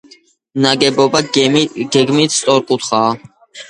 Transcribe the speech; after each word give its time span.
ნაგებობა 0.65 1.23
გეგმით 1.39 2.41
სწორკუთხაა. 2.41 3.17